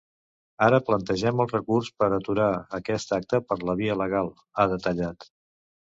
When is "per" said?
2.03-2.09, 3.51-3.59